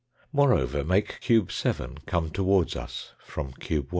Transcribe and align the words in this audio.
Moreover, 0.33 0.83
make 0.83 1.19
cube 1.19 1.51
7 1.51 1.99
come 2.07 2.31
towards 2.31 2.75
us 2.75 3.11
from 3.19 3.53
cube 3.53 3.83
1. 3.85 3.89